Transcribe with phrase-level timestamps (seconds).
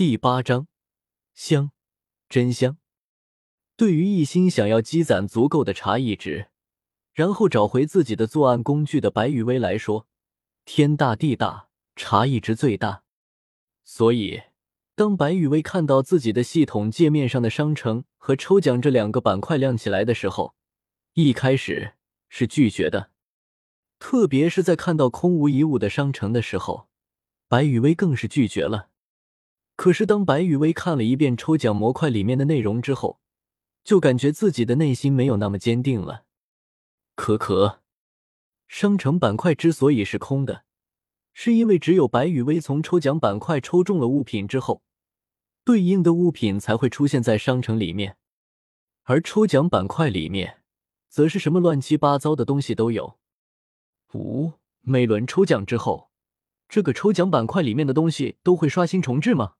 [0.00, 0.66] 第八章，
[1.34, 1.72] 香，
[2.26, 2.78] 真香。
[3.76, 6.48] 对于一心想要积攒足够的茶艺值，
[7.12, 10.06] 然后找回自己的作案工具的白羽薇来说，
[10.64, 13.02] 天大地大，茶艺值最大。
[13.84, 14.44] 所以，
[14.94, 20.54] 当白羽薇看到自己的系统界面上的商城和抽奖这两个板块亮起来的时候，
[21.12, 21.92] 一开始
[22.30, 23.10] 是拒绝的。
[23.98, 26.88] 特别是在看到空无一物的商城的时候，
[27.48, 28.88] 白羽薇更是拒绝了。
[29.80, 33.18] 可是，当白羽薇看了一遍抽奖模块里面的内容之后，
[33.82, 36.26] 就感觉自己的内心没有那么坚定了。
[37.14, 37.80] 可可，
[38.68, 40.64] 商城板块之所以是空的，
[41.32, 44.82] 是因为只有白羽薇从抽奖板块抽中了物品之后，
[45.64, 48.18] 对应的物品才会出现在商城里面，
[49.04, 50.58] 而抽奖板块里面，
[51.08, 53.16] 则是什么乱七八糟的东西都有。
[54.12, 54.52] 五，
[54.82, 56.10] 每轮抽奖之后，
[56.68, 59.54] 这个抽奖板块里面的东西都会刷新重置吗？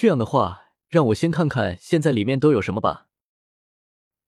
[0.00, 3.08] 这样的话，让我先看看现在里面都有什么吧。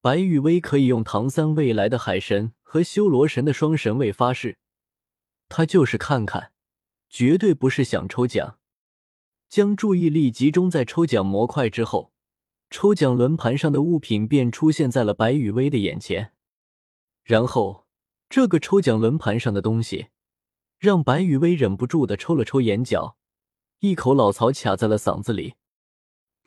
[0.00, 4.58] 白羽薇可以用唐三未来的海神和修罗神的双神位发誓，
[5.48, 6.50] 他就是看看，
[7.08, 8.58] 绝对不是想抽奖。
[9.48, 12.12] 将注意力集中在抽奖模块之后，
[12.68, 16.32] 抽奖轮盘上的物品便出现在了白羽薇的眼前。
[17.22, 17.86] 然后，
[18.28, 20.08] 这个抽奖轮盘上的东西，
[20.80, 23.16] 让白羽薇忍不住的抽了抽眼角，
[23.78, 25.54] 一口老槽卡在了嗓子里。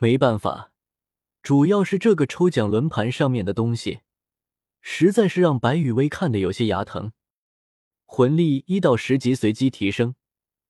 [0.03, 0.73] 没办法，
[1.41, 4.01] 主要是这个抽奖轮盘上面的东西，
[4.81, 7.13] 实在是让白羽薇看的有些牙疼。
[8.03, 10.15] 魂力一到十级随机提升，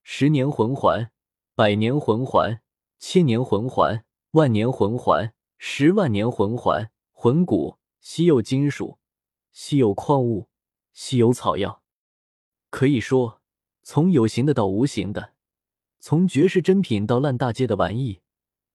[0.04, 1.10] 十年魂环、
[1.56, 2.60] 百年魂环、
[3.00, 9.00] 千年魂环、万年魂环、十万年魂环、魂骨、稀有金属、
[9.50, 10.48] 稀有矿物、
[10.92, 11.82] 稀有草药，
[12.70, 13.42] 可以说
[13.82, 15.32] 从有形的到无形的，
[15.98, 18.20] 从绝世珍品到烂大街的玩意。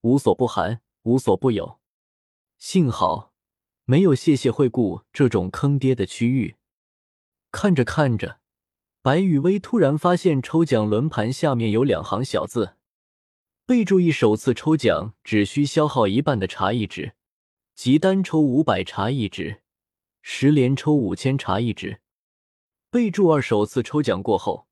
[0.02, 1.80] 无所不含，无所不有。
[2.58, 3.34] 幸好
[3.86, 6.56] 没有谢谢惠顾这种坑爹的区域。
[7.52, 8.40] 看着看着，
[9.02, 12.76] 白雨薇突然发现抽奖轮盘下面有两行小字：
[13.66, 17.14] 备注一首次抽奖只需消耗一半的茶艺值，
[17.76, 19.62] 即单抽五百茶艺值，
[20.22, 22.02] 十连抽五千茶艺值。
[22.92, 24.68] 备注二首次抽奖过后，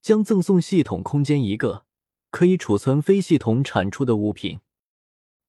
[0.00, 1.86] 将赠送系统空间一个。
[2.32, 4.60] 可以储存非系统产出的物品。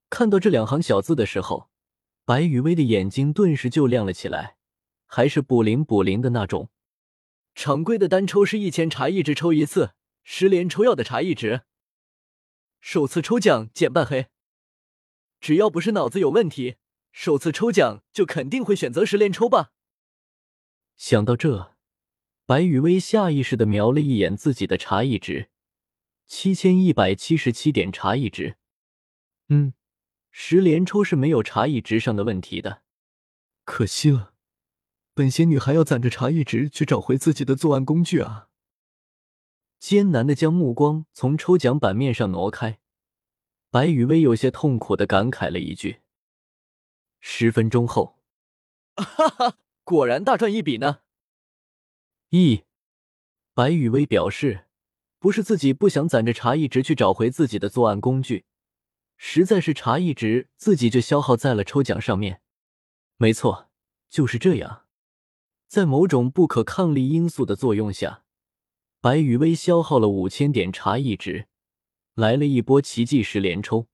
[0.09, 1.69] 看到这两行小字的时候，
[2.25, 4.57] 白雨薇的眼睛顿时就亮了起来，
[5.05, 6.69] 还是补灵补灵的那种。
[7.55, 11.61] 常规的单抽是一千茶艺值抽一次，十连抽要的茶艺值。
[12.81, 14.27] 首次抽奖减半黑。
[15.39, 16.75] 只要不是脑子有问题，
[17.13, 19.71] 首次抽奖就肯定会选择十连抽吧。
[20.97, 21.75] 想到这，
[22.45, 25.49] 白雨薇下意识的瞄了一眼自己的茶艺值。
[26.25, 28.57] 七千一百七十七点茶艺值，
[29.49, 29.73] 嗯，
[30.31, 32.81] 十连抽是没有茶艺值上的问题的。
[33.65, 34.33] 可惜了，
[35.13, 38.49] 本仙女还要攒着茶艺值去找回自己的作案工具啊！
[39.79, 42.79] 艰难的将目光从抽奖版面上挪开，
[43.69, 46.01] 白雨薇有些痛苦的感慨了一句。
[47.19, 48.19] 十分钟后，
[48.95, 51.01] 哈哈，果然大赚一笔呢！
[52.29, 52.63] 一，
[53.53, 54.65] 白雨薇表示。
[55.23, 58.43] 不是自己不想攒着茶艺值去找回自己的作案工具，
[59.15, 62.41] 实在是茶艺值自己就消耗在了抽奖上面。
[63.15, 63.69] 没错，
[64.09, 64.85] 就是这样。
[65.69, 68.25] 在某种不可抗力因素的作用下，
[68.99, 71.47] 白雨薇消耗了五千点茶艺值，
[72.15, 73.87] 来了一波奇迹十连抽。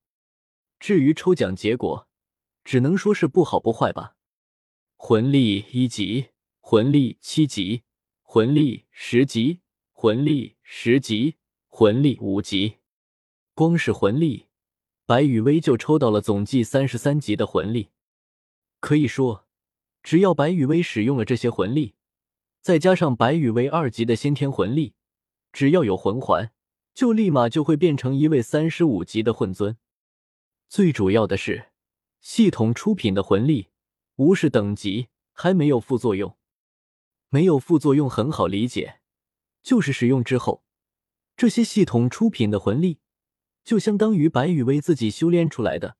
[0.79, 2.07] 至于抽奖结果，
[2.63, 4.16] 只能说是不好不坏吧。
[4.97, 6.29] 魂力一级，
[6.59, 7.84] 魂力七级，
[8.23, 9.59] 魂力十级。
[10.02, 11.36] 魂力十级，
[11.68, 12.78] 魂力五级，
[13.54, 14.46] 光是魂力，
[15.06, 17.90] 白羽薇就抽到了总计三十三级的魂力。
[18.80, 19.46] 可以说，
[20.02, 21.96] 只要白羽薇使用了这些魂力，
[22.62, 24.94] 再加上白羽薇二级的先天魂力，
[25.52, 26.54] 只要有魂环，
[26.94, 29.76] 就立马就会变成一位三十五级的混尊。
[30.70, 31.72] 最主要的是，
[32.22, 33.68] 系统出品的魂力
[34.16, 36.38] 无视等级，还没有副作用。
[37.28, 38.98] 没有副作用很好理解。
[39.61, 40.64] 就是使用之后，
[41.35, 43.00] 这些系统出品的魂力，
[43.64, 45.97] 就相当于白羽薇自己修炼出来的，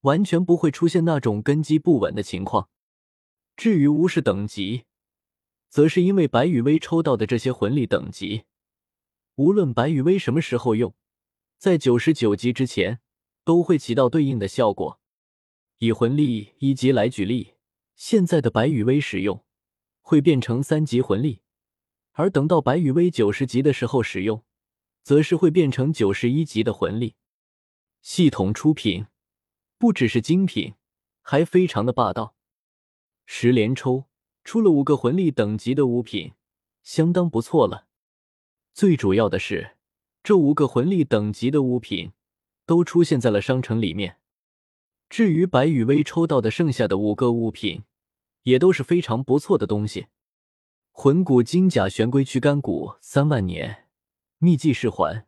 [0.00, 2.68] 完全不会出现那种根基不稳的情况。
[3.56, 4.84] 至于巫师等级，
[5.68, 8.44] 则是因为白羽薇抽到的这些魂力等级，
[9.36, 10.92] 无论白羽薇什么时候用，
[11.56, 13.00] 在九十九级之前
[13.44, 15.00] 都会起到对应的效果。
[15.78, 17.54] 以魂力一级来举例，
[17.94, 19.44] 现在的白羽薇使用，
[20.00, 21.42] 会变成三级魂力。
[22.14, 24.42] 而等到白羽薇九十级的时候使用，
[25.02, 27.16] 则是会变成九十一级的魂力。
[28.02, 29.06] 系统出品，
[29.78, 30.74] 不只是精品，
[31.22, 32.36] 还非常的霸道。
[33.26, 34.04] 十连抽
[34.44, 36.32] 出了五个魂力等级的物品，
[36.82, 37.86] 相当不错了。
[38.72, 39.76] 最主要的是，
[40.22, 42.12] 这五个魂力等级的物品
[42.64, 44.18] 都出现在了商城里面。
[45.08, 47.82] 至于白羽薇抽到的剩下的五个物品，
[48.44, 50.06] 也都是非常不错的东西。
[50.96, 53.88] 魂骨金甲玄龟躯干骨三万年，
[54.38, 55.26] 秘技噬环，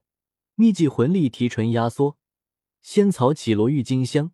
[0.54, 2.16] 秘技魂力提纯压缩，
[2.80, 4.30] 仙草绮罗郁金香，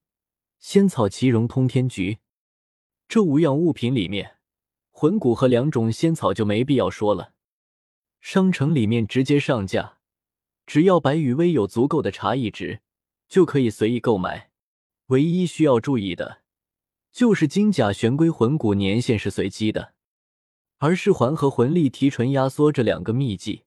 [0.58, 2.19] 仙草奇荣通天菊。
[3.08, 4.37] 这五样物品里面，
[4.90, 7.32] 魂骨和两种仙草就没必要说了，
[8.20, 9.96] 商城里面直接上架，
[10.67, 12.82] 只要白羽薇有足够的茶艺值，
[13.26, 14.50] 就可以随意购买。
[15.06, 16.43] 唯一需要注意的，
[17.11, 19.94] 就是金甲玄龟魂骨年限是随机的，
[20.82, 23.62] 而噬环和魂力提纯压缩这两个秘技，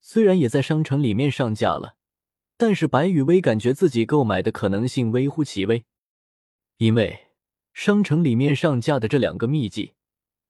[0.00, 1.96] 虽然也在商城里面上架了，
[2.56, 5.84] 但是白羽薇感觉自己购买的可能性微乎其微，
[6.76, 7.24] 因为。
[7.72, 9.94] 商城里面上架的这两个秘技，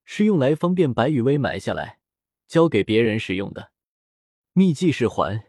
[0.04, 1.98] 是用来方便白羽薇买下来，
[2.46, 3.72] 交给别人使用的。
[4.52, 5.44] 秘技是环，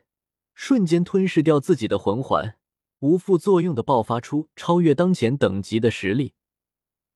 [0.56, 2.56] 瞬间吞噬掉自己的魂环，
[3.00, 6.34] 无副作用的爆发出超越当前等级的实力。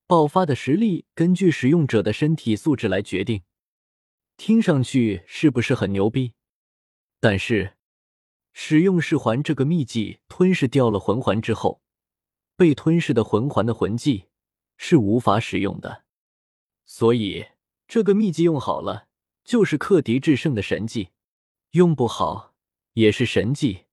[0.06, 3.42] 爆发的实力根据使用者的身体素质来决定。
[4.36, 6.34] 听上去是不是很牛逼？
[7.20, 7.76] 但是，
[8.52, 11.80] 使用噬环这个秘技吞噬掉了魂环之后，
[12.56, 14.28] 被吞噬的魂环的魂技。
[14.84, 16.02] 是无法使用的，
[16.84, 17.46] 所以
[17.86, 19.06] 这个秘籍用好了
[19.44, 21.10] 就是克敌制胜的神技，
[21.70, 22.52] 用不好
[22.94, 23.84] 也是神技，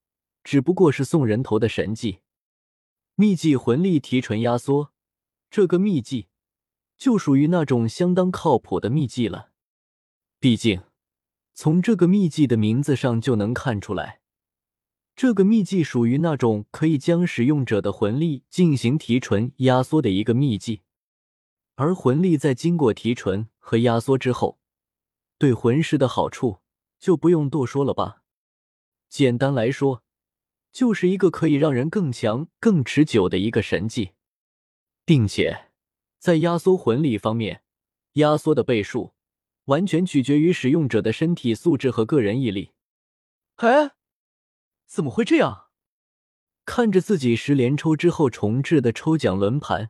[0.44, 2.22] 只不过是送人头的神技。
[3.14, 4.92] 秘技魂力提纯压缩，
[5.50, 6.28] 这个秘技
[6.98, 9.51] 就属于那种相当靠谱的秘技了。
[10.40, 10.84] 毕竟
[11.54, 14.22] 从这个秘技的名字上就能看出来，
[15.16, 20.81] 这个秘技属于那种可以将使用者的魂力进行提纯压缩的一个秘技。
[21.75, 24.60] 而魂力在经过提纯和压缩之后，
[25.38, 26.60] 对魂师的好处
[27.00, 28.24] 就不用多说了吧。
[29.10, 30.04] 简单来说，
[30.72, 34.12] 就是一个可以让人更强、更持久的一个神技，
[35.10, 35.72] 并且
[36.20, 37.64] 在压缩魂力方面，
[38.14, 39.16] 压缩的倍数
[39.64, 42.74] 完全取决于使用者的身体素质和个人毅力。
[43.56, 43.96] 哎，
[44.86, 45.70] 怎么会这样？
[46.64, 49.90] 看着自己十连抽之后重置的抽奖轮盘。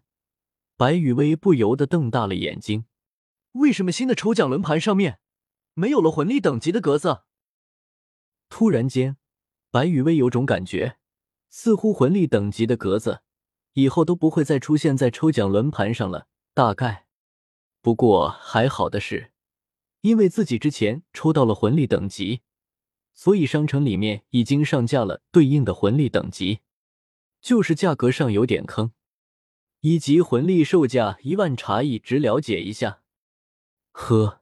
[0.77, 2.85] 白雨薇不由得瞪大了眼睛，
[3.51, 5.19] 为什么新的抽奖轮盘上面
[5.73, 7.23] 没有了魂力等级的格子？
[8.47, 9.17] 突然间，
[9.69, 10.95] 白雨薇有种感觉，
[11.49, 13.19] 似乎魂力等级的格子
[13.73, 16.27] 以后都不会再出现在抽奖轮盘上了。
[16.53, 17.05] 大概，
[17.81, 19.31] 不过还好的是，
[20.01, 22.41] 因为自己之前抽到了魂力等级，
[23.13, 26.59] 所以商城里面已经上架了对应的魂力等级，
[27.41, 28.91] 就是价格上有点坑。
[29.81, 33.01] 以及魂力售价一万茶艺值了解一下。
[33.91, 34.41] 呵，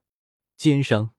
[0.55, 1.11] 奸商。